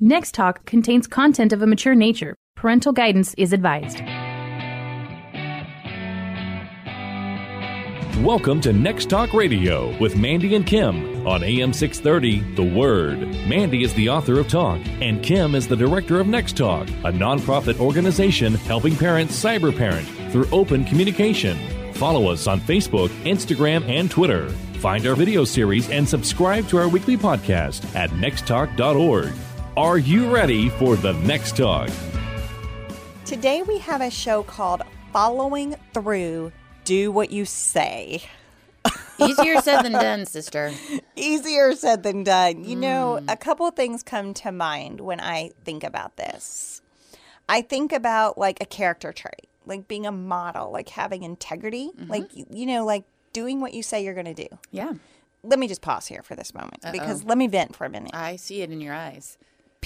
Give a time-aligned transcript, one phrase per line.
[0.00, 2.36] Next Talk contains content of a mature nature.
[2.54, 4.02] Parental guidance is advised.
[8.22, 13.20] Welcome to Next Talk Radio with Mandy and Kim on AM 630 The Word.
[13.48, 17.10] Mandy is the author of Talk, and Kim is the director of Next Talk, a
[17.10, 21.56] nonprofit organization helping parents cyber parent through open communication.
[21.94, 24.50] Follow us on Facebook, Instagram, and Twitter.
[24.76, 29.32] Find our video series and subscribe to our weekly podcast at nexttalk.org.
[29.76, 31.90] Are you ready for the next talk?
[33.26, 34.80] Today we have a show called
[35.12, 36.50] Following Through
[36.84, 38.22] Do What You Say.
[39.18, 40.72] Easier said than done, sister.
[41.14, 42.64] Easier said than done.
[42.64, 43.30] You know, mm.
[43.30, 46.80] a couple things come to mind when I think about this.
[47.46, 52.10] I think about like a character trait, like being a model, like having integrity, mm-hmm.
[52.10, 53.04] like, you you know, like
[53.34, 54.48] doing what you say you're going to do.
[54.70, 54.94] Yeah.
[55.42, 58.12] Let me just pause here for this moment because let me vent for a minute.
[58.14, 59.36] I see it in your eyes.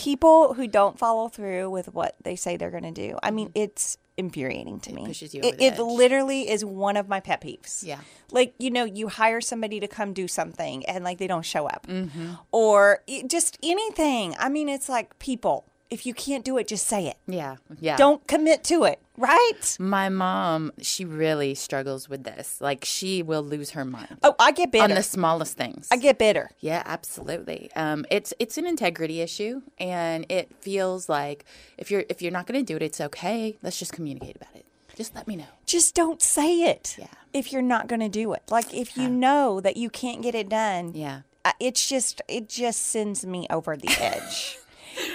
[0.01, 3.19] People who don't follow through with what they say they're going to do.
[3.23, 5.05] I mean, it's infuriating to me.
[5.07, 7.85] pushes you it, it literally is one of my pet peeves.
[7.85, 8.01] Yeah.
[8.31, 11.67] Like, you know, you hire somebody to come do something and like they don't show
[11.67, 11.87] up.
[11.87, 12.33] Mm-hmm.
[12.51, 14.35] Or it, just anything.
[14.39, 17.17] I mean, it's like people, if you can't do it, just say it.
[17.27, 17.57] Yeah.
[17.81, 17.97] Yeah.
[17.97, 19.77] Don't commit to it, right?
[19.81, 22.61] My mom, she really struggles with this.
[22.61, 24.85] Like she will lose her mind Oh, I get bitter.
[24.85, 25.89] on the smallest things.
[25.91, 26.51] I get bitter.
[26.61, 27.71] Yeah, absolutely.
[27.75, 31.45] Um, it's it's an integrity issue, and it feels like
[31.77, 33.57] if you're if you're not going to do it, it's okay.
[33.63, 34.67] Let's just communicate about it.
[34.97, 35.47] Just let me know.
[35.67, 36.97] Just don't say it.
[36.99, 37.07] Yeah.
[37.33, 38.43] If you're not going to do it.
[38.51, 40.93] Like if you know that you can't get it done.
[40.95, 41.23] Yeah.
[41.59, 44.59] It's just it just sends me over the edge.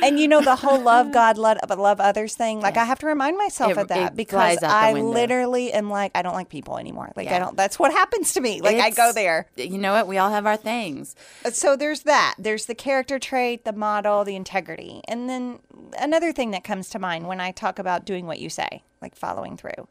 [0.03, 2.59] and you know the whole love God love, love others thing.
[2.61, 5.11] Like I have to remind myself It- of that because flies out the I window.
[5.11, 7.11] literally am like I don't like people anymore.
[7.15, 7.55] Like I don't.
[7.57, 8.61] That's what happens to me.
[8.61, 9.47] Like I go there.
[9.55, 10.07] You know what?
[10.07, 11.15] We all have our things.
[11.43, 12.35] Uh, so there's that.
[12.37, 15.59] There's the character trait, the model, the integrity, and then
[15.99, 19.15] another thing that comes to mind when I talk about doing what you say, like
[19.15, 19.87] following through.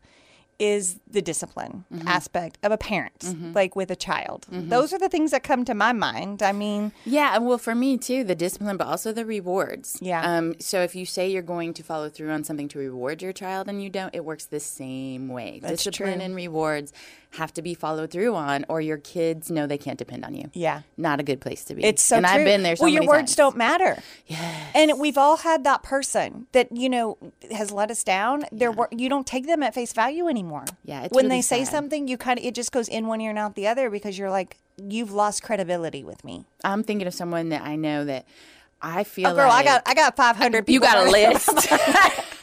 [0.58, 2.08] Is the discipline Mm-hmm.
[2.08, 4.46] aspect of a parent, like with a child.
[4.50, 6.42] Those are the things that come to my mind.
[6.42, 9.98] I mean, Yeah, and well, for me too, the discipline, but also the rewards.
[10.00, 10.22] Yeah.
[10.22, 10.54] Um.
[10.60, 13.68] So if you say you're going to follow through on something to reward your child,
[13.68, 15.60] and you don't, it works the same way.
[15.62, 16.24] That's Discipline true.
[16.24, 16.92] and rewards
[17.34, 20.50] have to be followed through on, or your kids know they can't depend on you.
[20.52, 20.82] Yeah.
[20.96, 21.84] Not a good place to be.
[21.84, 22.34] It's so and true.
[22.34, 22.76] I've been there.
[22.76, 23.36] So well, your words times.
[23.36, 24.02] don't matter.
[24.26, 27.18] Yeah, And we've all had that person that you know
[27.50, 28.44] has let us down.
[28.52, 30.64] Their wor- you don't take them at face value anymore.
[30.84, 33.20] Yeah, it's when really they say something, you kind of it just goes in one
[33.20, 36.44] ear and out the other because you're like you've lost credibility with me.
[36.64, 38.26] I'm thinking of someone that I know that
[38.80, 39.28] I feel.
[39.28, 41.48] Oh, girl, I got I got 500 You got a list.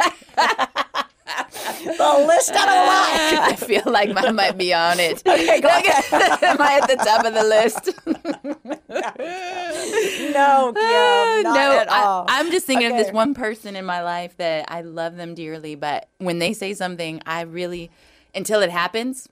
[2.02, 3.12] the list I don't like.
[3.52, 5.24] I feel like mine might be on it.
[5.32, 5.70] Okay, go
[6.50, 7.90] Am I at the top of the list?
[10.32, 12.26] No, Kim, ah, not no, at all.
[12.28, 15.34] I, am just thinking of this one person in my life that I love them
[15.34, 17.92] dearly, but when they say something, I really,
[18.34, 19.28] until it happens,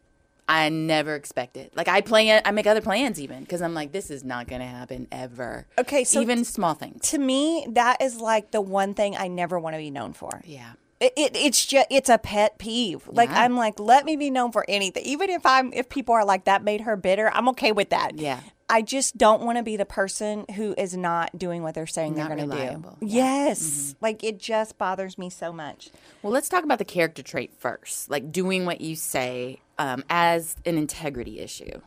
[0.50, 1.76] I never expect it.
[1.76, 4.62] Like I plan, I make other plans even because I'm like, this is not going
[4.62, 5.68] to happen ever.
[5.78, 7.10] Okay, so even small things.
[7.10, 10.42] to me, that is like the one thing I never want to be known for.
[10.46, 10.74] Yeah.
[11.00, 13.08] It, it it's just it's a pet peeve.
[13.08, 13.44] Like Yeah.
[13.44, 15.04] I'm like, let me be known for anything.
[15.06, 18.18] Even if I'm if people are like that made her bitter, I'm okay with that.
[18.18, 18.42] Yeah.
[18.72, 22.16] I just don't want to be the person who is not doing what they're saying
[22.16, 22.62] Not they're going to do.
[22.62, 22.74] Yeah.
[22.74, 23.08] Mm-hmm.
[23.08, 25.90] Yes, like it just bothers me so much.
[26.22, 30.56] Well, let's talk about the character trait first, like doing what you say um, as
[30.66, 31.82] an integrity issue.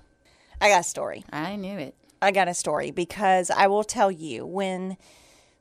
[0.60, 1.24] I got a story.
[1.32, 1.94] I knew it.
[2.20, 4.96] I got a story because I will tell you when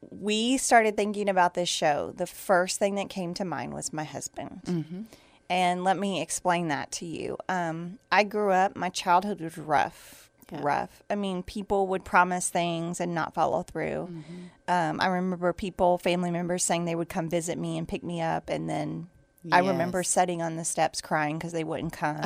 [0.09, 4.03] we started thinking about this show, the first thing that came to mind was my
[4.03, 4.61] husband.
[4.65, 5.01] Mm-hmm.
[5.49, 7.37] And let me explain that to you.
[7.49, 10.29] Um, I grew up, my childhood was rough.
[10.51, 11.01] Rough.
[11.09, 14.09] I mean, people would promise things and not follow through.
[14.11, 14.35] Mm-hmm.
[14.67, 18.19] Um, I remember people, family members, saying they would come visit me and pick me
[18.19, 19.07] up, and then
[19.49, 22.19] I remember sitting on the steps crying because they wouldn't come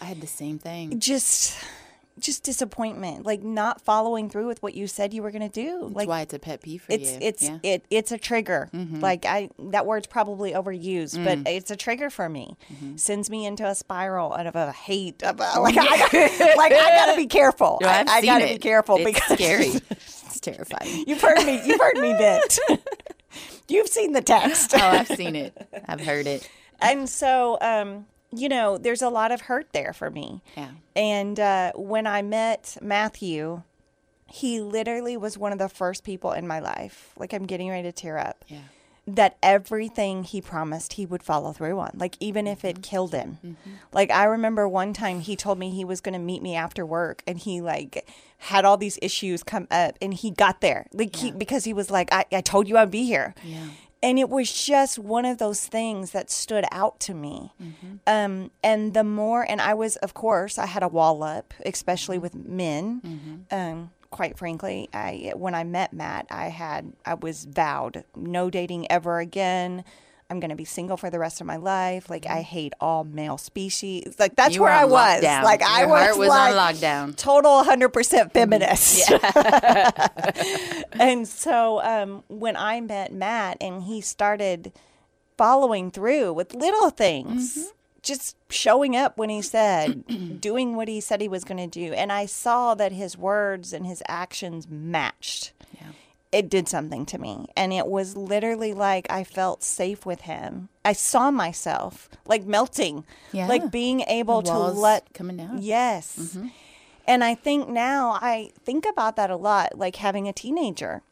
[0.00, 1.00] I had the same thing.
[1.00, 1.58] just
[2.18, 5.80] just disappointment like not following through with what you said you were going to do
[5.84, 7.18] That's like why it's a pet peeve for it's you.
[7.22, 7.48] it's yeah.
[7.50, 7.58] Mm-hmm.
[7.66, 11.24] it it's a trigger like i that word's probably overused Mm.
[11.44, 12.96] but it's a trigger for me Mm-hmm.
[12.96, 16.72] sends me into a spiral out of a hate of a, like, I, got- like
[16.72, 18.54] i gotta be careful No, I, I seen gotta it.
[18.54, 19.66] be careful it's because scary.
[19.90, 21.04] it's terrifying.
[21.06, 22.58] you've heard me you've heard me bit
[23.68, 25.56] you've seen the text Oh, I've seen it.
[25.86, 26.48] I've heard it.
[26.82, 30.70] and so um you know there's a lot of hurt there for me Yeah.
[30.96, 33.62] And uh, when I met Matthew,
[34.26, 37.12] he literally was one of the first people in my life.
[37.16, 38.44] Like I'm getting ready to tear up.
[38.48, 38.60] Yeah.
[39.06, 43.56] that everything he promised he would follow through on, like even if it killed him.
[43.92, 46.86] Like I remember one time he told me he was going to meet me after
[46.86, 48.06] work and he like
[48.38, 50.86] had all these issues come up and he got there.
[50.92, 53.34] Like he because he was like I, I told you I'd be here.
[53.42, 53.66] Yeah.
[54.02, 57.52] And it was just one of those things that stood out to me.
[58.06, 62.18] Um, and the more, and I was, of course, I had a wall up, especially
[62.18, 63.00] with men.
[63.50, 68.90] Um, quite frankly, I when I met Matt, I had I was vowed no dating
[68.90, 69.84] ever again.
[70.30, 72.08] I'm going to be single for the rest of my life.
[72.08, 72.42] Like I mm-hmm.
[72.42, 74.14] hate all male species.
[74.18, 75.22] Like that's You where I was.
[75.22, 75.42] lockdown.
[75.42, 77.16] Like I was, was like, on lockdown.
[77.16, 78.28] total 100% mm-hmm.
[78.28, 79.10] feminist.
[80.92, 84.72] and so um, when I met Matt and he started
[85.36, 87.70] following through with little things, mm-hmm.
[88.02, 90.04] just showing up when he said,
[90.40, 91.92] doing what he said he was going to do.
[91.92, 95.52] And I saw that his words and his actions matched.
[96.32, 97.48] It did something to me.
[97.56, 100.68] And it was literally like I felt safe with him.
[100.84, 103.46] I saw myself like melting, Yeah.
[103.46, 105.58] like being able to let coming down.
[105.60, 106.16] Yes.
[106.18, 106.48] Mm-hmm.
[107.06, 111.02] And I think now I think about that a lot, like having a teenager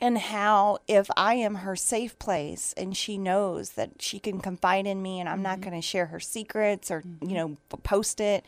[0.00, 4.86] and how if I am her safe place and she knows that she can confide
[4.86, 5.70] in me and I'm not mm-hmm.
[5.70, 7.34] going to share her secrets or, you mm-hmm.
[7.34, 8.44] know, post it.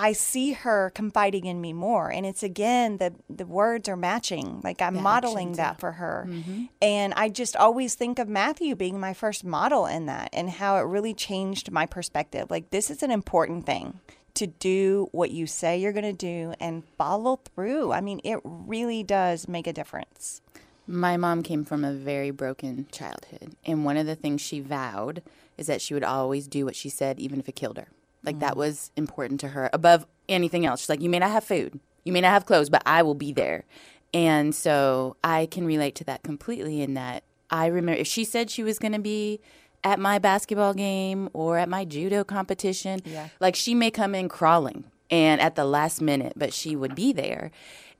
[0.00, 2.10] I see her confiding in me more.
[2.10, 4.60] And it's again, the, the words are matching.
[4.62, 6.26] Like I'm modeling that for her.
[6.28, 6.66] Mm-hmm.
[6.80, 10.76] And I just always think of Matthew being my first model in that and how
[10.76, 12.48] it really changed my perspective.
[12.48, 13.98] Like, this is an important thing
[14.34, 17.90] to do what you say you're going to do and follow through.
[17.90, 20.40] I mean, it really does make a difference.
[20.86, 23.56] My mom came from a very broken childhood.
[23.66, 25.22] And one of the things she vowed
[25.56, 27.88] is that she would always do what she said, even if it killed her.
[28.24, 28.58] Like that mm.
[28.58, 30.80] was important to her above anything else.
[30.80, 33.14] She's like, you may not have food, you may not have clothes, but I will
[33.14, 33.64] be there.
[34.14, 38.50] And so I can relate to that completely in that I remember if she said
[38.50, 39.40] she was going to be
[39.84, 43.00] at my basketball game or at my judo competition,
[43.40, 47.12] like she may come in crawling and at the last minute, but she would be
[47.12, 47.50] there.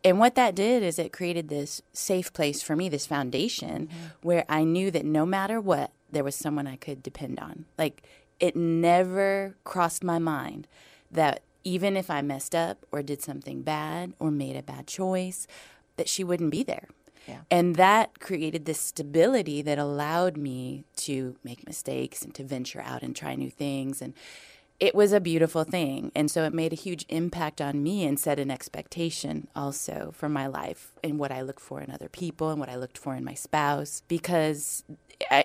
[0.04, 4.06] And what that did is it created this safe place for me, this foundation mm-hmm.
[4.22, 7.64] where I knew that no matter what, there was someone I could depend on.
[7.76, 8.02] Like
[8.40, 10.66] it never crossed my mind
[11.10, 15.46] that even if I messed up or did something bad or made a bad choice,
[15.96, 16.88] that she wouldn't be there.
[17.50, 23.02] And that created this stability that allowed me to make mistakes and to venture out
[23.02, 24.00] and try new things.
[24.00, 24.14] And
[24.80, 26.12] it was a beautiful thing.
[26.14, 30.28] And so it made a huge impact on me and set an expectation also for
[30.28, 33.14] my life and what I look for in other people and what I looked for
[33.14, 34.84] in my spouse because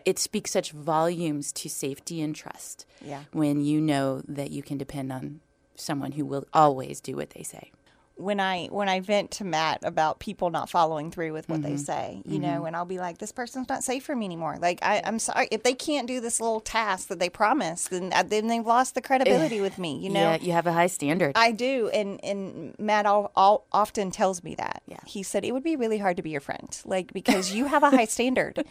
[0.06, 3.24] it speaks such volumes to safety and trust Yeah.
[3.32, 5.40] when you know that you can depend on
[5.76, 7.72] someone who will always do what they say.
[8.16, 11.70] when I when I vent to Matt about people not following through with what Mm-hmm.
[11.72, 14.60] they say, you know, and I'll be like, "This person's not safe for me anymore."
[14.62, 18.12] Like, I, I'm sorry if they can't do this little task that they promised, then
[18.14, 19.98] uh, then they've lost the credibility with me.
[19.98, 21.32] You know, yeah, you have a high standard.
[21.36, 24.84] I do, and and Matt all, all, often tells me that.
[24.86, 24.98] Yeah.
[25.08, 27.82] He said it would be really hard to be your friend, like because you have
[27.82, 28.64] a high standard,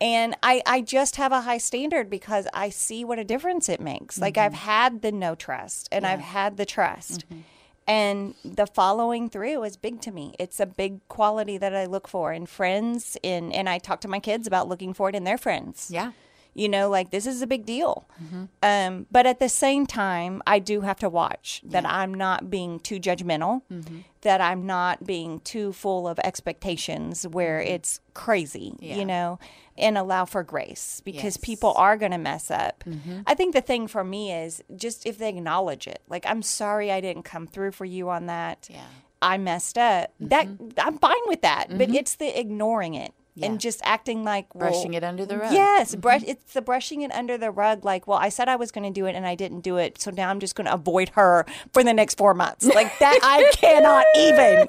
[0.00, 3.80] and I I just have a high standard because I see what a difference it
[3.80, 4.18] makes.
[4.18, 4.70] Like I've mm-hmm.
[4.70, 7.26] had the no trust, and I've had the trust.
[7.26, 7.40] Mm-hmm.
[7.86, 10.34] And the following through is big to me.
[10.38, 14.08] It's a big quality that I look for in friends, in and I talk to
[14.08, 16.12] my kids about looking for it in their friends yeah.
[16.54, 18.08] You know like this is a big deal.
[18.22, 18.44] Mm-hmm.
[18.62, 22.80] Um, but at the same time i do have to watch that i'm not being
[22.80, 23.98] too judgmental mm-hmm.
[24.22, 27.74] that i'm not being too full of expectations where mm-hmm.
[27.74, 28.96] it's crazy Yeah.
[28.96, 29.38] you know
[29.76, 31.44] and allow for grace because Yes.
[31.44, 32.82] people are going to mess up.
[33.28, 36.90] I think the thing for me is just if they acknowledge it like i'm sorry
[36.90, 38.66] i didn't come through for you on that.
[38.70, 38.82] Yeah.
[39.22, 40.12] i messed up.
[40.20, 43.46] That i'm fine with that but it's the ignoring it Yeah.
[43.46, 45.52] and just acting like well, Brushing it under the rug.
[45.52, 46.00] Yes, mm-hmm.
[46.00, 46.22] brush.
[46.26, 47.84] It's the brushing it under the rug.
[47.84, 50.00] Like, well, I said I was going to do it and I didn't do it,
[50.00, 52.66] so now I'm just going to avoid her for the next four months.
[52.66, 54.68] Like that, I cannot even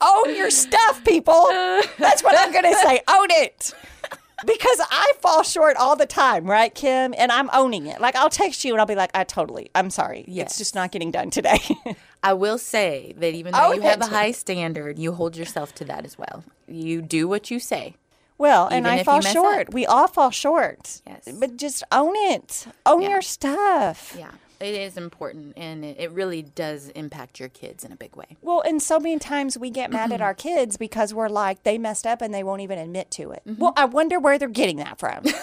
[0.00, 1.46] own your stuff, people.
[1.98, 3.00] That's what I'm going to say.
[3.08, 3.72] Own it.
[4.46, 7.14] Because I fall short all the time, right, Kim?
[7.16, 8.00] And I'm owning it.
[8.00, 10.24] Like I'll text you and I'll be like, I totally, I'm sorry.
[10.28, 10.50] Yes.
[10.50, 11.60] It's just not getting done today.
[12.22, 15.74] I will say that even though Oh, you have a high standard, you hold yourself
[15.76, 16.44] to that as well.
[16.66, 17.94] You do what you say.
[18.36, 19.68] Well, and I fall short.
[19.68, 19.74] up.
[19.74, 21.00] We all fall short.
[21.06, 21.28] Yes.
[21.38, 22.66] But just own it.
[22.84, 23.10] Own Yeah.
[23.10, 24.16] your stuff.
[24.18, 24.32] Yeah,
[24.64, 28.36] it is important, and it, really does impact your kids in a big way.
[28.40, 31.76] Well, and so many times we get mad at our kids because we're like, they
[31.76, 33.42] messed up and they won't even admit to it.
[33.46, 33.60] Mm-hmm.
[33.60, 35.24] Well, I wonder where they're getting that from.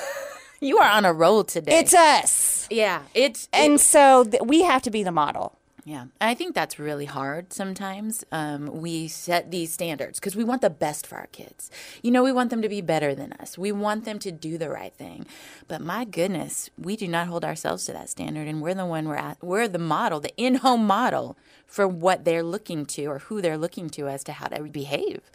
[0.64, 1.80] You are on a roll today.
[1.80, 2.68] it's us.
[2.70, 5.58] yeah, it's And so th- we have to be the model.
[5.84, 8.24] Yeah, I think that's really hard sometimes.
[8.32, 11.72] Um, we set these standards because we want the best for our kids.
[12.04, 13.58] You know, we want them to be better than us.
[13.58, 15.26] We want them to do the right thing.
[15.68, 19.08] But my goodness, we do not hold ourselves to that standard, and we're the one
[19.08, 19.44] we're at.
[19.44, 21.36] We're the model, the in-home model
[21.66, 25.32] for what they're looking to or who they're looking to as to how to behave.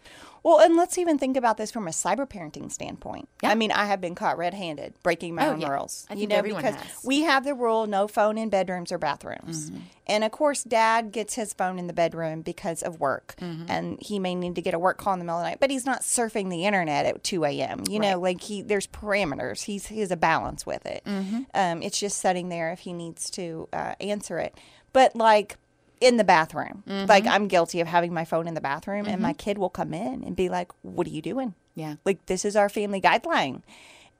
[0.46, 3.28] Well, and let's even think about this from a cyber parenting standpoint.
[3.42, 3.50] Yeah.
[3.50, 5.70] I mean, I have been caught red-handed breaking my Oh, own yeah.
[5.70, 6.06] rules.
[6.08, 7.04] I you know, because has.
[7.04, 9.70] we have the rule: no phone in bedrooms or bathrooms.
[9.72, 9.80] Mm-hmm.
[10.06, 13.64] And of course, Dad gets his phone in the bedroom because of work, Mm-hmm.
[13.68, 15.58] and he may need to get a work call in the middle of the night.
[15.58, 17.82] But he's not surfing the internet at two a.m.
[17.90, 19.64] You know, like he there's parameters.
[19.64, 21.02] He's he has a balance with it.
[21.04, 21.40] Mm-hmm.
[21.54, 24.54] Um, it's just sitting there if he needs to uh, answer it.
[24.92, 25.56] But like
[26.00, 26.82] in the bathroom.
[26.86, 27.06] Mm-hmm.
[27.08, 29.94] Like I'm guilty of having my phone in the bathroom and my kid will come
[29.94, 31.96] in and be like, "What are you doing?" Yeah.
[32.04, 33.62] Like this is our family guideline.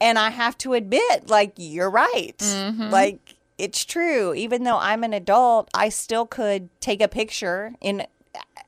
[0.00, 2.36] And I have to admit, like you're right.
[2.38, 2.90] Mm-hmm.
[2.90, 4.34] Like it's true.
[4.34, 8.06] Even though I'm an adult, I still could take a picture in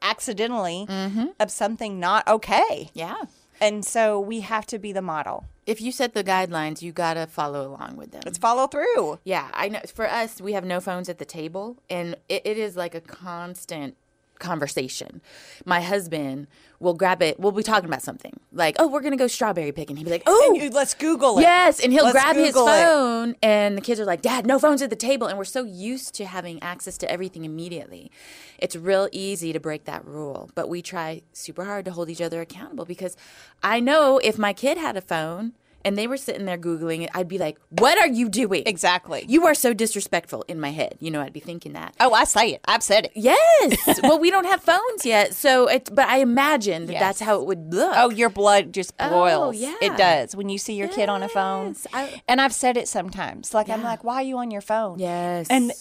[0.00, 1.27] accidentally Mm-hmm.
[1.41, 2.91] of something not okay.
[2.95, 3.17] Yeah.
[3.61, 5.47] And so we have to be the model.
[5.67, 8.23] If you set the guidelines, you got to follow along with them.
[8.25, 9.19] Let's follow through.
[9.25, 9.81] Yeah, I know.
[9.95, 13.00] For us, we have no phones at the table, and it, it is like a
[13.00, 13.97] constant
[14.38, 15.21] conversation.
[15.64, 16.47] My husband
[16.80, 17.38] will grab it.
[17.40, 20.23] We'll be talking about something like, "Oh, we're gonna go strawberry picking." He'd be like,
[20.26, 21.42] "Oh, let's Google it.
[21.42, 22.83] Yes, and he'll Let's grab his Google it.
[22.83, 25.64] phone, and the kids are like, "Dad, no phones at the table," and we're so
[25.64, 28.11] used to having access to everything immediately.
[28.59, 32.21] It's real easy to break that rule, but we try super hard to hold each
[32.21, 33.16] other accountable because
[33.62, 35.52] I know if my kid had a phone
[35.85, 39.25] and they were sitting there googling it, I'd be like, "What are you doing?" Exactly.
[39.28, 40.97] You are so disrespectful in my head.
[41.00, 41.94] You know, I'd be thinking that.
[42.00, 42.61] Oh, I say it.
[42.66, 43.12] I've said it.
[43.14, 44.00] Yes.
[44.02, 45.90] well, we don't have phones yet, so it.
[45.92, 47.00] But I imagine that Yes.
[47.02, 47.92] that's how it would look.
[47.97, 49.12] Oh, your blood just boils.
[49.12, 49.56] Oh, boils.
[49.56, 49.75] yeah.
[49.80, 51.76] It does when you see your kid on a phone.
[51.92, 53.54] I- and I've said it sometimes.
[53.54, 55.47] Like I'm like, "Why are you on your phone?" Yes.
[55.50, 55.73] And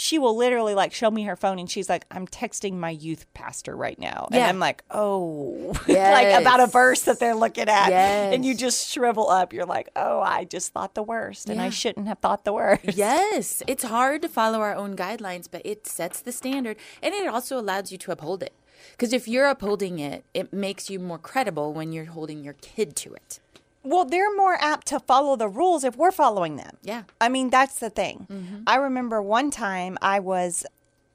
[0.00, 3.26] she will literally like show me her phone, and she's like, "I'm texting my youth
[3.34, 7.90] pastor right now," and I'm like, "Oh, like about a verse that they're looking at,"
[8.34, 9.52] and you just shrivel up.
[9.52, 12.94] You're like, "Oh, I just thought the worst, and I shouldn't have thought the worst."
[12.94, 17.28] Yes, it's hard to follow our own guidelines, but it sets the standard and it
[17.28, 18.54] also allows you to uphold it.
[18.92, 22.96] Because if you're upholding it, it makes you more credible when you're holding your kid
[22.96, 23.40] to it.
[23.82, 26.76] Well, they're more apt to follow the rules if we're following them.
[26.82, 27.04] Yeah.
[27.20, 28.26] I mean, that's the thing.
[28.30, 28.62] Mm-hmm.
[28.66, 30.66] I remember one time I was,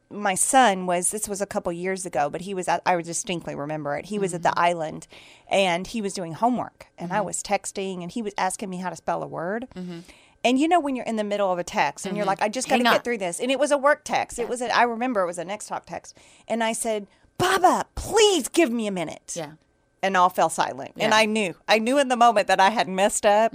[0.09, 3.55] my son was, this was a couple years ago, but he was, at, I distinctly
[3.55, 4.05] remember it.
[4.05, 4.59] He was at the mm-hmm.
[4.59, 5.07] island
[5.49, 7.27] and he was doing homework and I mm-hmm.
[7.27, 9.67] was texting and he was asking me how to spell a word.
[10.45, 12.49] And you know when you're in the middle of a text and you're like, I
[12.49, 14.37] just got to get through this, and it was a work text.
[14.37, 16.15] It was, a, I remember it was a next talk text,
[16.47, 17.07] and I said,
[17.39, 19.53] "Baba, please give me a minute." Yeah.
[20.05, 20.91] And all fell silent.
[20.97, 23.53] And I knew, I knew in the moment that I had messed up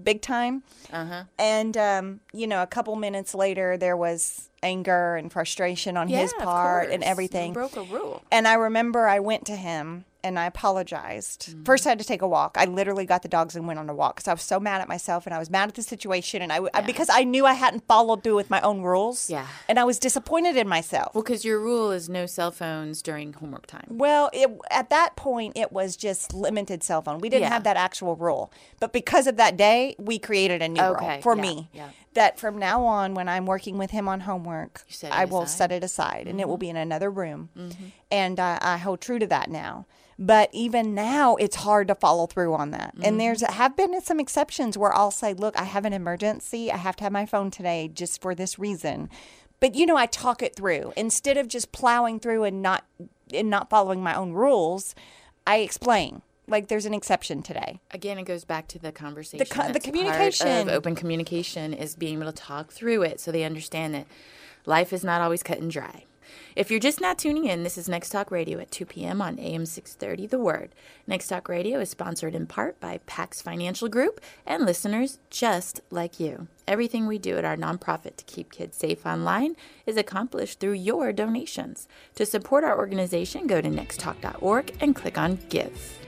[0.00, 0.62] big time.
[0.92, 1.24] Uh-huh.
[1.38, 6.32] And, um, you know, a couple minutes later, there was anger and frustration on his
[6.36, 7.06] Yeah, of part and course.
[7.06, 7.52] You everything.
[7.52, 8.22] broke a rule.
[8.30, 11.48] And I remember I went to him and I apologized.
[11.50, 11.64] Mm-hmm.
[11.64, 12.56] First, I had to take a walk.
[12.58, 14.80] I literally got the dogs and went on a walk because I was so mad
[14.80, 16.42] at myself and I was mad at the situation.
[16.42, 19.30] And I because I knew I hadn't followed through with my own rules.
[19.30, 19.46] Yeah.
[19.68, 21.14] And I was disappointed in myself.
[21.14, 23.86] Well, because your rule is no cell phones during homework time.
[23.88, 27.18] Well, it, at that point, it was just limited cell phone.
[27.18, 27.48] We didn't Yeah.
[27.50, 28.52] have that actual rule.
[28.80, 31.68] But because of that day, we created a new Okay, rule for yeah, me.
[31.72, 31.88] yeah.
[32.14, 35.24] That from now on, when I'm working with him on homework, You set it I
[35.26, 35.46] will aside?
[35.46, 35.58] Mm-hmm.
[35.58, 37.50] set it aside and it will be in another room.
[38.10, 39.86] And uh, I hold true to that now.
[40.18, 42.94] But even now, it's hard to follow through on that.
[42.94, 43.04] Mm-hmm.
[43.04, 46.70] And there's have been some exceptions where I'll say, "Look, I have an emergency.
[46.70, 49.08] I have to have my phone today just for this reason."
[49.60, 52.84] But you know, I talk it through instead of just plowing through and not
[53.32, 54.94] and not following my own rules.
[55.46, 56.20] I explain
[56.50, 57.80] like there's an exception today.
[57.90, 59.38] Again, it goes back to the conversation.
[59.38, 60.48] The co- the communication.
[60.48, 64.06] of open communication is being able to talk through it so they understand that
[64.66, 66.04] life is not always cut and dry.
[66.56, 69.20] If you're just not tuning in, this is Next Talk Radio at 2 p.m.
[69.22, 70.70] on AM 630 The Word.
[71.06, 76.20] Next Talk Radio is sponsored in part by Pax Financial Group and listeners just like
[76.20, 76.48] you.
[76.68, 81.12] Everything we do at our nonprofit to keep kids safe online is accomplished through your
[81.12, 81.88] donations.
[82.16, 85.98] To support our organization, go to nexttalk.org and click on Give.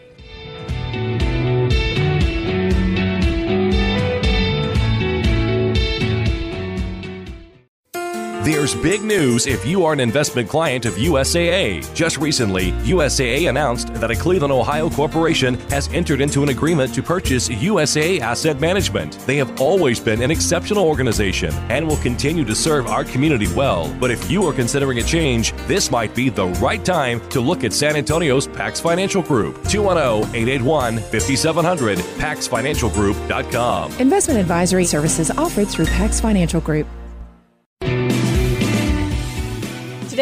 [8.45, 11.95] There's big news if you are an investment client of USAA.
[11.95, 17.03] Just recently, USAA announced that a Cleveland, Ohio corporation has entered into an agreement to
[17.03, 19.19] purchase USAA Asset Management.
[19.27, 23.95] They have always been an exceptional organization and will continue to serve our community well.
[24.01, 27.63] But if you are considering a change, this might be the right time to look
[27.63, 29.57] at San Antonio's Pax Financial Group.
[29.57, 33.93] oh, 210 881 5700, paxfinancialgroup.com.
[34.01, 36.89] Investment advisory services offered through Pax Financial Group.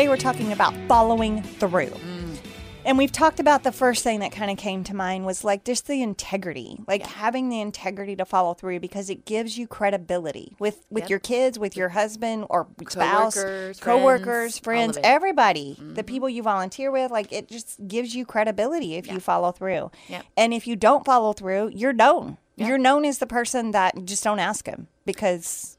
[0.01, 1.91] today we're talking about following through.
[2.85, 5.65] And we've talked about the first thing that kind of came to mind was like
[5.65, 10.57] just the integrity, like having the integrity to follow through because it gives you credibility
[10.59, 11.11] with with Yep.
[11.11, 16.01] your kids, with your husband or spouse, Coworkers, coworkers, friends, friends, everybody, the mm-hmm.
[16.03, 17.11] people you volunteer with.
[17.11, 19.91] Like it just gives you credibility if you follow through.
[20.09, 20.25] Yep.
[20.37, 22.39] And if you don't follow through, you're known.
[22.57, 25.79] You're known as the person that just don't ask them because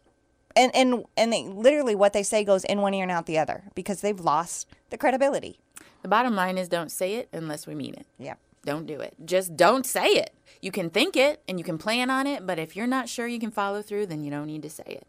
[0.55, 3.37] and and and they, literally what they say goes in one ear and out the
[3.37, 5.59] other because they've lost the credibility.
[6.01, 8.05] The bottom line is don't say it unless we mean it.
[8.17, 8.35] Yeah.
[8.63, 9.15] Don't do it.
[9.25, 10.31] Just don't say it.
[10.61, 13.27] You can think it and you can plan on it, but if you're not sure
[13.27, 15.07] you can follow through, then you don't need to say it.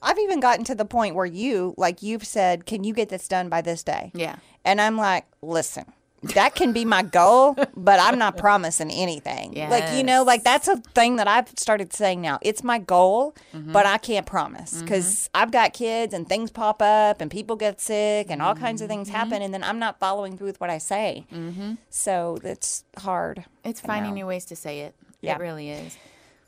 [0.00, 3.28] I've even gotten to the point where you, like you've said, can you get this
[3.28, 4.10] done by this day?
[4.14, 4.36] Yeah.
[4.64, 5.92] And I'm like, listen,
[6.22, 9.54] that can be my goal, but I'm not promising anything.
[9.72, 12.38] Like, you know, like that's a thing that I've started saying now.
[12.42, 13.72] It's my goal, mm-hmm.
[13.72, 14.84] but I can't promise mm-hmm.
[14.84, 18.82] because I've got kids and things pop up and people get sick and all kinds
[18.82, 19.16] of things mm-hmm.
[19.16, 19.40] happen.
[19.40, 21.26] And then I'm not following through with what I say.
[21.32, 21.74] Mm-hmm.
[21.88, 23.46] So that's hard.
[23.64, 24.94] It's finding new ways to say it.
[25.22, 25.36] Yeah.
[25.36, 25.96] It really is.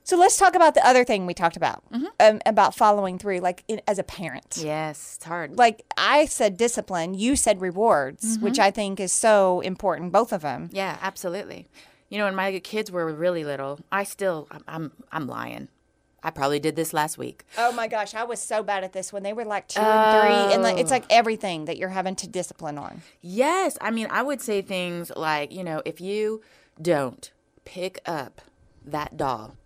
[0.06, 1.82] So let's talk about the other thing we talked about
[2.20, 4.58] um, about following through, like in, as a parent.
[4.62, 5.56] Yes, it's hard.
[5.56, 10.42] like I said discipline, you said rewards, which I think is so important, both of
[10.42, 10.68] them.
[10.72, 11.66] Yeah, absolutely.
[12.10, 15.68] You know, when my kids were really little, I still, I'm, I'm, I'm lying.
[16.22, 17.44] I probably did this last week.
[17.58, 20.20] Oh my gosh, I was so bad at this when they were like two and
[20.20, 23.02] three, and like it's like everything that you're having to discipline on.
[23.22, 26.42] Yes, I mean, I would say things like, you know, if you
[26.80, 27.30] don't
[27.64, 28.40] pick up
[28.84, 29.56] that doll,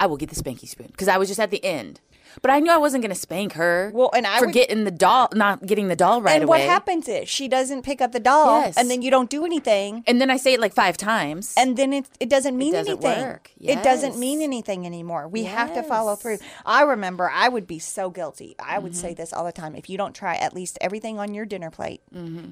[0.00, 2.00] I will get the spanky spoon because I was just at the end.
[2.42, 3.90] But I knew I wasn't going to spank her.
[3.92, 6.60] Well, and I for would- getting the doll, not getting the doll right and away.
[6.60, 8.76] what happens is she doesn't pick up the doll, Yes.
[8.76, 11.52] and then you don't do anything, And then I say it like five times.
[11.58, 13.24] and then it it doesn't mean doesn't anything.
[13.26, 13.50] work.
[13.60, 14.18] It doesn't Yes.
[14.18, 15.26] mean anything anymore.
[15.26, 16.38] We have to follow through.
[16.64, 18.54] I remember I would be so guilty.
[18.60, 19.00] I would Mm-hmm.
[19.00, 19.74] say this all the time.
[19.74, 22.00] If you don't try at least everything on your dinner plate,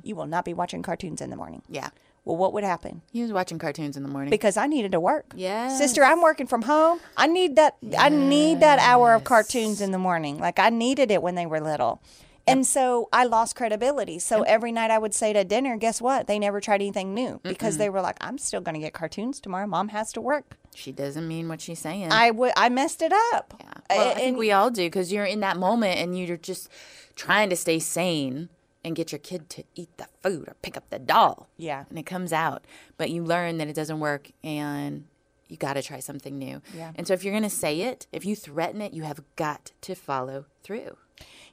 [0.02, 1.61] you will not be watching cartoons in the morning.
[1.62, 1.75] Mm-hmm.
[1.76, 1.90] yeah,
[2.28, 3.00] Well, what would happen?
[3.11, 4.28] he was watching cartoons in the morning.
[4.28, 5.32] because I needed to work.
[5.35, 5.78] Yes.
[5.78, 7.00] Sister, I'm working from home.
[7.16, 10.38] I need that I need that hour of cartoons in the morning.
[10.38, 12.02] Like I needed it when they were little.
[12.47, 14.18] And so I lost credibility.
[14.18, 16.26] So every night I would say to dinner, guess what?
[16.26, 19.38] They never tried anything new because they were like, I'm still going to get cartoons
[19.40, 19.66] tomorrow.
[19.66, 20.56] Mom has to work.
[20.75, 22.11] she doesn't mean what she's saying.
[22.12, 23.54] I would I messed it up.
[23.58, 23.97] Yeah.
[23.97, 26.69] Well, I think we all do because you're in that moment and you're just
[27.17, 28.49] trying to stay sane
[28.88, 31.48] and get your kid to eat the food or pick up the doll.
[31.56, 31.84] Yeah.
[31.88, 32.64] And it comes out.
[32.96, 35.04] But you learn that it doesn't work and
[35.48, 36.60] you got to try something new.
[36.74, 36.92] Yeah.
[36.96, 39.72] And so if you're going to say it, if you threaten it, you have got
[39.82, 40.96] to follow through.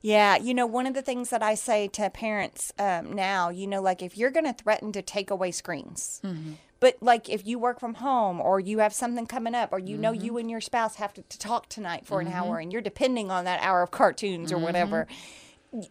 [0.02, 3.66] Yeah, you know, one of the things that I say to parents um, now, you
[3.66, 6.54] know, like if you're going to threaten to take away screens, mm-hmm.
[6.80, 9.98] but like if you work from home or you have something coming up or you
[9.98, 10.24] know mm-hmm.
[10.24, 12.36] you and your spouse have to, to talk tonight for an mm-hmm.
[12.36, 15.08] hour and you're depending on that hour of cartoons or whatever.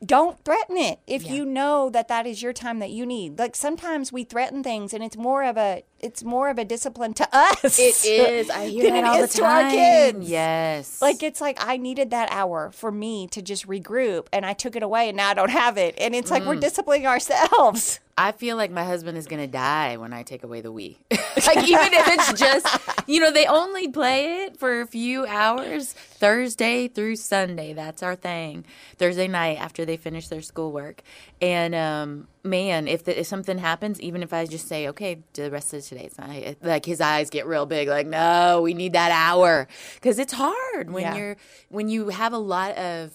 [0.05, 3.38] Don't threaten it if you know that that is your time that you need.
[3.38, 7.14] Like sometimes we threaten things, and it's more of a it's more of a discipline
[7.14, 7.79] to us.
[7.79, 8.51] It is.
[8.51, 9.71] I hear that it all the is to our time.
[9.71, 10.29] kids.
[10.29, 11.01] Yes.
[11.01, 14.77] Like it's like I needed that hour for me to just regroup and I took
[14.77, 15.95] it away and now I don't have it.
[15.99, 18.01] And it's like we're disciplining ourselves.
[18.19, 20.99] I feel like my husband is gonna die when I take away the Wii.
[21.11, 25.93] like even if it's just, you know, they only play it for a few hours,
[25.95, 27.73] Thursday through Sunday.
[27.73, 28.67] That's our thing.
[28.99, 31.03] Thursday night after they finish their schoolwork.
[31.40, 35.50] And um, man, if, the, if something happens, even if I just say, okay, the
[35.50, 37.88] rest of today's night, like his eyes get real big.
[37.88, 41.16] Like, no, we need that hour because it's hard when Yeah.
[41.16, 41.37] you're
[41.70, 43.12] when you have a lot of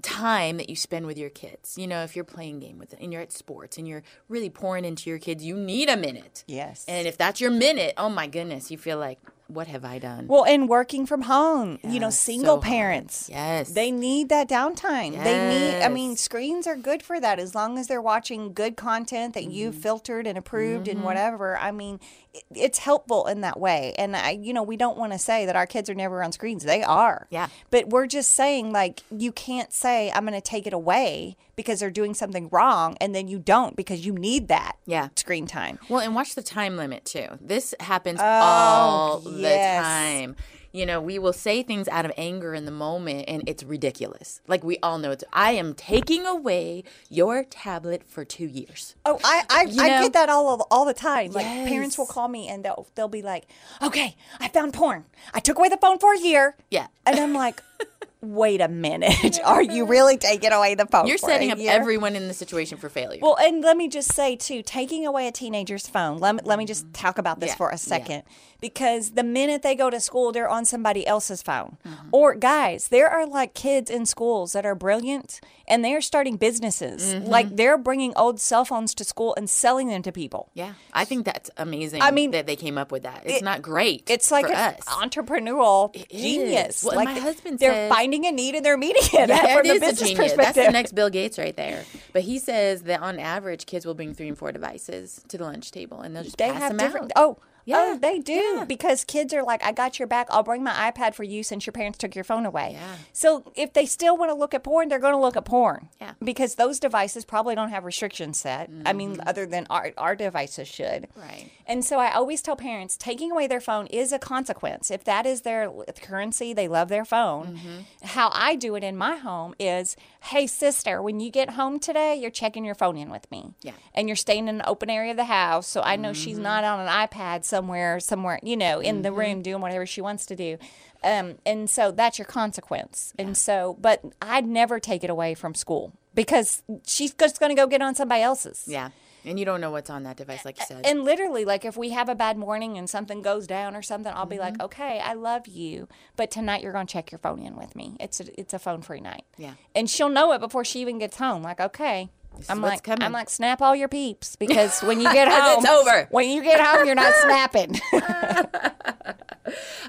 [0.00, 1.76] time that you spend with your kids.
[1.76, 4.48] You know, if you're playing game with it and you're at sports and you're really
[4.48, 6.44] pouring into your kids, you need a minute.
[6.46, 6.84] Yes.
[6.86, 10.26] And if that's your minute, oh my goodness, you feel like, what have I done?
[10.28, 13.28] Well, and working from home, you know, single so parents.
[13.30, 13.70] Yes.
[13.70, 15.12] They need that downtime.
[15.24, 18.76] They need, I mean, screens are good for that as long as they're watching good
[18.76, 19.82] content that you've Mm-hmm.
[19.82, 21.56] filtered and approved and whatever.
[21.56, 21.98] I mean,
[22.34, 23.94] it, it's helpful in that way.
[23.98, 26.32] And I, you know, we don't want to say that our kids are never on
[26.32, 26.64] screens.
[26.64, 27.26] They are.
[27.30, 27.48] Yeah.
[27.70, 31.80] But we're just saying, like, you can't say, I'm going to take it away because
[31.80, 35.08] they're doing something wrong and then you don't because you need that Yeah.
[35.16, 35.80] screen time.
[35.88, 37.26] Well, and watch the time limit too.
[37.40, 39.42] This happens Oh, all the
[39.82, 40.36] time.
[40.70, 44.40] You know, we will say things out of anger in the moment and it's ridiculous.
[44.46, 48.94] Like we all know it's I am taking away your tablet for 2 years.
[49.04, 51.32] Oh, I I, You I get that all of, all the time.
[51.32, 53.46] Like parents will call me and they'll they'll be like,
[53.82, 55.06] "Okay, I found porn.
[55.34, 56.86] I took away the phone for a year." Yeah.
[57.06, 57.62] and I'm like,
[58.20, 59.38] wait a minute.
[59.44, 61.06] Are you really taking away the phone?
[61.06, 61.70] You're setting up year?
[61.72, 63.20] everyone in the situation for failure.
[63.22, 66.18] Well, and let me just say too, taking away a teenager's phone.
[66.18, 68.24] Let me, let me just talk about this Yeah, for a second,
[68.60, 71.76] because the minute they go to school, they're on somebody else's phone.
[71.86, 72.08] Mm-hmm.
[72.12, 77.14] Or guys, there are like kids in schools that are brilliant, and they're starting businesses.
[77.14, 77.26] Mm-hmm.
[77.26, 80.50] Like they're bringing old cell phones to school and selling them to people.
[80.54, 82.02] yeah, I think that's amazing.
[82.02, 83.22] I mean, that they came up with that.
[83.24, 84.10] It's it- not great.
[84.10, 84.80] It's like an us.
[84.86, 86.04] entrepreneurial is.
[86.10, 86.84] genius.
[86.84, 89.66] Well, like my husband they're says- finding a need and they're meeting it Yeah, from
[89.66, 90.32] the a business genius.
[90.34, 91.84] That's the next Bill Gates right there.
[92.12, 95.44] But he says that on average, kids will bring three and four devices to the
[95.44, 97.12] lunch table, and they'll just they pass have them different.
[97.16, 97.22] out.
[97.22, 98.64] Oh, Yeah, oh, they do yeah.
[98.66, 100.26] because kids are like, I got your back.
[100.30, 102.70] I'll bring my iPad for you since your parents took your phone away.
[102.72, 102.96] Yeah.
[103.12, 105.88] So if they still want to look at porn, they're going to look at porn.
[106.00, 106.14] Yeah.
[106.22, 108.70] Because those devices probably don't have restrictions set.
[108.70, 108.96] I Mm-hmm.
[108.96, 111.08] mean, other than our our devices should.
[111.14, 111.50] Right.
[111.66, 114.90] And so I always tell parents, taking away their phone is a consequence.
[114.90, 115.70] If that is their
[116.02, 117.56] currency, they love their phone.
[117.56, 118.06] Mm-hmm.
[118.06, 122.14] How I do it in my home is, hey sister, when you get home today,
[122.16, 123.52] you're checking your phone in with me.
[123.62, 123.72] Yeah.
[123.94, 126.64] And you're staying in an open area of the house, so I know she's not
[126.64, 130.36] on an iPad somewhere, somewhere, you know, in the room doing whatever she wants to
[130.36, 130.58] do.
[131.02, 133.12] Um, and so that's your consequence.
[133.18, 137.56] And so, but I'd never take it away from school because she's just going to
[137.60, 138.64] go get on somebody else's.
[138.66, 138.90] Yeah,
[139.24, 140.86] and you don't know what's on that device, like you said.
[140.86, 144.12] And literally, like if we have a bad morning and something goes down or something,
[144.14, 144.44] I'll be Mm-hmm.
[144.60, 147.96] like, "Okay, I love you, but tonight you're gonna check your phone in with me.
[148.00, 149.54] It's a it's a phone free night." Yeah.
[149.74, 151.42] And she'll know it before she even gets home.
[151.42, 152.10] Like, okay.
[152.48, 153.02] I'm like, coming.
[153.02, 156.08] I'm like, snap all your peeps because when you get home, It's over.
[156.10, 157.80] When you get home, you're not snapping.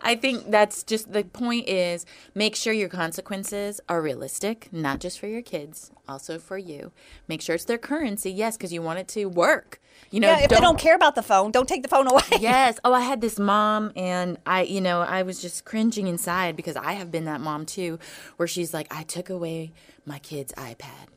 [0.01, 5.19] I think that's just the point is make sure your consequences are realistic, not just
[5.19, 6.91] for your kids, also for you.
[7.27, 9.81] Make sure it's their currency, yes, because you want it to work.
[10.11, 12.21] You know, yeah, if they don't care about the phone, don't take the phone away.
[12.39, 12.79] Yes.
[12.85, 16.77] Oh, I had this mom, and I, you know, I was just cringing inside because
[16.77, 17.99] I have been that mom too,
[18.37, 19.73] where she's like, I took away
[20.05, 21.09] my kid's iPad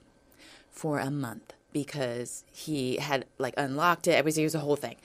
[0.72, 4.12] for a month because he had like unlocked it.
[4.12, 4.96] It was, it was a whole thing.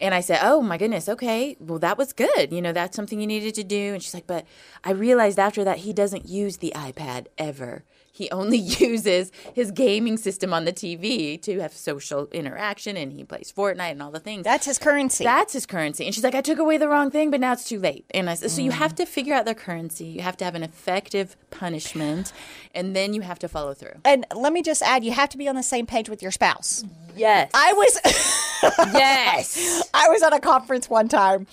[0.00, 2.52] And I said, Oh my goodness, okay, well, that was good.
[2.52, 3.94] You know, that's something you needed to do.
[3.94, 4.44] And she's like, But
[4.84, 7.84] I realized after that he doesn't use the iPad ever.
[8.16, 13.24] He only uses his gaming system on the TV to have social interaction and he
[13.24, 14.44] plays Fortnite and all the things.
[14.44, 15.22] That's his currency.
[15.22, 16.06] That's his currency.
[16.06, 18.06] And she's like, I took away the wrong thing, but now it's too late.
[18.12, 18.74] And I said, so you mm.
[18.74, 20.06] have to figure out their currency.
[20.06, 22.32] You have to have an effective punishment,
[22.74, 24.00] and then you have to follow through.
[24.04, 26.30] and let me just add, you have to be on the same page with your
[26.30, 26.84] spouse.
[27.14, 27.50] Yes.
[27.52, 28.00] I was
[28.94, 29.88] yes.
[29.92, 31.46] I was at a conference one time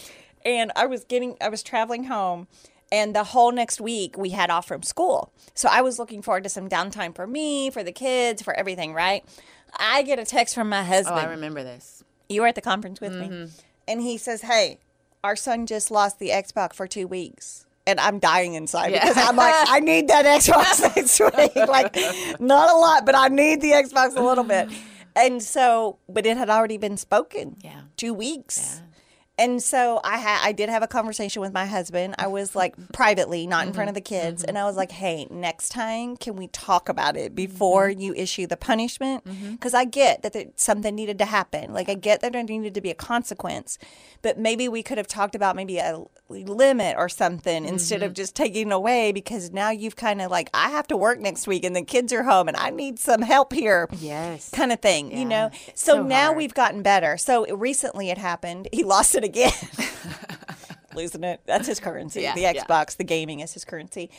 [0.46, 2.48] and I was getting I was traveling home
[2.94, 5.34] and the whole next week we had off from school.
[5.56, 8.94] So I was looking forward to some downtime for me, for the kids, for everything,
[8.94, 9.26] right?
[9.78, 11.18] I get a text from my husband.
[11.20, 11.28] Oh.
[11.28, 12.04] I remember this.
[12.30, 13.28] you were at the conference with me.
[13.28, 13.46] Mm-hmm.
[13.88, 14.78] And he says, "Hey,
[15.24, 19.02] our son just lost the Xbox for 2 weeks." And I'm dying inside Yeah.
[19.02, 21.68] because I'm like, I need that Xbox next week.
[21.68, 21.94] Like,
[22.40, 24.70] not a lot, but I need the Xbox a little bit.
[25.18, 27.58] And so, but it had already been spoken.
[27.62, 27.82] Yeah.
[27.98, 28.82] Two weeks.
[29.36, 32.14] And so I had I did have a conversation with my husband.
[32.20, 34.28] I was like privately, not in front of the mm-hmm.
[34.28, 34.50] kids, mm-hmm.
[34.50, 38.00] and I was like, "Hey, next time can we talk about it before mm-hmm.
[38.00, 39.24] you issue the punishment?
[39.54, 41.74] Because I get that there, something needed to happen.
[41.74, 43.80] Like I get that there needed to be a consequence,
[44.22, 48.36] but maybe we could have talked about maybe a limit or something instead of just
[48.36, 49.12] taking it away.
[49.12, 52.14] Because now you've kind of like I have to work next week, and the kids
[52.14, 53.90] are home, and I need some help here.
[54.00, 54.52] Yes.
[54.52, 55.50] Kind of thing, you know.
[55.74, 56.38] So, so now hard.
[56.38, 57.18] we've gotten better.
[57.18, 58.68] So recently it happened.
[58.72, 59.52] He lost it again.
[60.96, 61.42] Losing it.
[61.46, 62.22] That's his currency.
[62.22, 62.54] Yeah, the yeah.
[62.54, 64.12] Xbox, the gaming is his currency.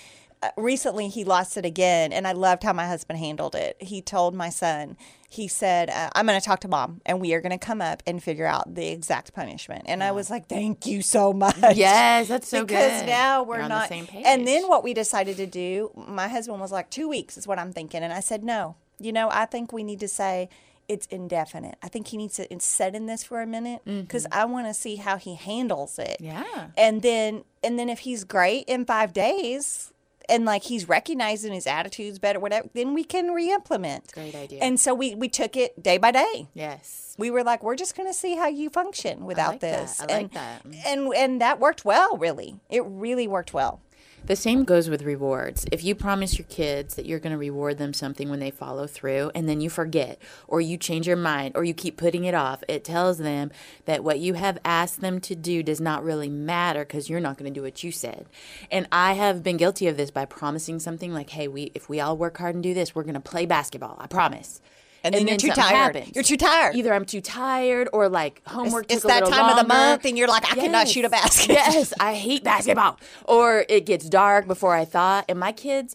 [0.42, 3.76] Uh, recently he lost it again, and I loved how my husband handled it.
[3.80, 4.96] He told my son,
[5.30, 7.80] he said, uh, I'm going to talk to mom, and we are going to come
[7.80, 9.84] up and figure out the exact punishment.
[9.86, 11.56] And I was like, thank you so much.
[11.76, 12.88] Yes, that's so because good.
[12.88, 13.88] Because now we're You're on not.
[13.88, 14.24] the same page.
[14.26, 17.58] And then what we decided to do, my husband was like, two weeks is what
[17.58, 18.02] I'm thinking.
[18.02, 20.48] And I said, no, you know, I think we need to say
[20.88, 21.76] it's indefinite.
[21.82, 24.74] I think he needs to set in this for a minute because I want to
[24.74, 26.18] see how he handles it.
[26.20, 26.24] Mm-hmm.
[26.24, 26.66] Yeah.
[26.76, 29.92] And then, and then if he's great in five days,
[30.28, 34.12] and like he's recognizing his attitudes better, whatever, then we can re-implement.
[34.12, 34.60] Great idea.
[34.62, 37.14] And so we we took it day by day yes.
[37.18, 39.80] we were like, we're just going to see how you function without like that.
[39.82, 40.00] this.
[40.00, 40.64] I like and, that.
[40.86, 42.56] And and that worked well, really.
[42.70, 43.80] It really worked well.
[44.26, 45.66] The same goes with rewards.
[45.70, 48.86] If you promise your kids that you're going to reward them something when they follow
[48.86, 52.32] through and then you forget or you change your mind or you keep putting it
[52.32, 53.50] off, it tells them
[53.84, 57.36] that what you have asked them to do does not really matter because you're not
[57.36, 58.24] going to do what you said.
[58.70, 62.00] And I have been guilty of this by promising something like, "Hey, we if we
[62.00, 63.98] all work hard and do this, we're going to play basketball.
[64.00, 64.62] I promise."
[65.04, 65.96] And then you're too tired.
[65.96, 66.14] happens.
[66.14, 66.74] You're too tired.
[66.74, 68.86] Either I'm too tired or like homework.
[68.90, 71.50] it's took that time of the month and you're like, I cannot shoot a basket.
[71.54, 72.98] Yes, I hate basketball.
[73.26, 75.26] Or it gets dark before I thought.
[75.28, 75.94] And my kids,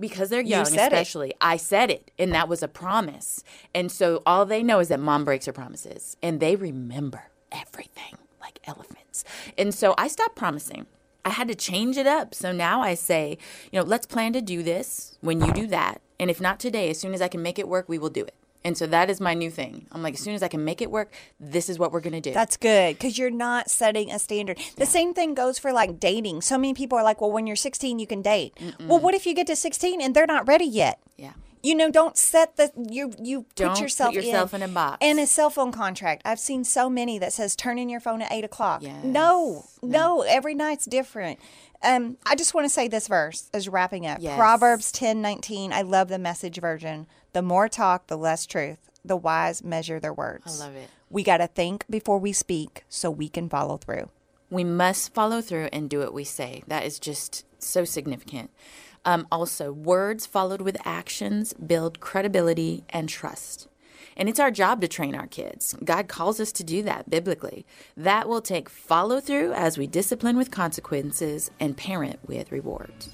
[0.00, 0.94] because they're young, you said it.
[0.94, 3.44] especially, I said it, and that was a promise.
[3.74, 8.16] And so all they know is that mom breaks her promises, and they remember everything
[8.40, 9.24] like elephants.
[9.56, 10.86] And so I stopped promising.
[11.24, 12.34] I had to change it up.
[12.34, 13.38] So now I say,
[13.72, 16.00] you know, let's plan to do this when you do that.
[16.20, 18.22] And if not today, as soon as I can make it work, we will do
[18.22, 18.34] it.
[18.66, 19.86] And so that is my new thing.
[19.92, 22.14] I'm like, as soon as I can make it work, this is what we're going
[22.14, 22.32] to do.
[22.32, 24.58] That's good because you're not setting a standard.
[24.76, 26.40] The same thing goes for like dating.
[26.40, 28.58] So many people are like, well, when you're 16, you can date.
[28.80, 30.98] Well, what if you get to 16 and they're not ready yet?
[31.16, 31.34] yeah.
[31.62, 34.98] You know, don't set the you you Don't put put yourself yourself in a box.
[35.00, 36.22] And a cell phone contract.
[36.24, 38.82] I've seen so many that says turn in your phone at eight o'clock.
[38.82, 39.02] Yes.
[39.02, 41.40] No, no, every night's different.
[41.82, 44.18] Um, I just want to say this verse as wrapping up.
[44.20, 44.36] Yes.
[44.36, 45.72] Proverbs ten nineteen.
[45.72, 47.08] I love the message version.
[47.36, 48.78] The more talk, the less truth.
[49.04, 50.58] The wise measure their words.
[50.58, 50.88] I love it.
[51.10, 54.08] We got to think before we speak so we can follow through.
[54.48, 56.62] We must follow through and do what we say.
[56.66, 58.50] That is just so significant.
[59.04, 63.68] Um, also, words followed with actions build credibility and trust.
[64.16, 65.76] And it's our job to train our kids.
[65.84, 67.66] God calls us to do that biblically.
[67.98, 73.10] That will take follow through as we discipline with consequences and parent with rewards.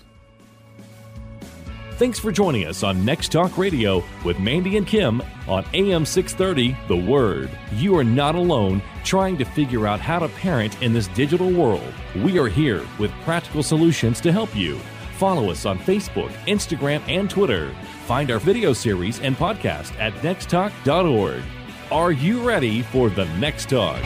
[2.02, 6.76] Thanks for joining us on Next Talk Radio with Mandy and Kim on AM 630
[6.88, 7.48] The Word.
[7.74, 11.94] You are not alone trying to figure out how to parent in this digital world.
[12.16, 14.80] We are here with practical solutions to help you.
[15.16, 17.72] Follow us on Facebook, Instagram, and Twitter.
[18.06, 21.44] Find our video series and podcast at nexttalk.org.
[21.92, 24.02] Are you ready for the next talk?